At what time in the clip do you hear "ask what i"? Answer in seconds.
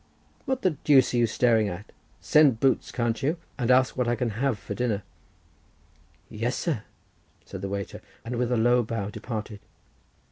3.69-4.15